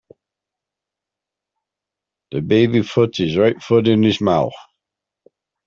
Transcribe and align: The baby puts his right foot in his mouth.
The 2.31 2.41
baby 2.41 2.81
puts 2.81 3.19
his 3.19 3.37
right 3.37 3.61
foot 3.61 3.87
in 3.87 4.01
his 4.01 4.19
mouth. 4.19 4.53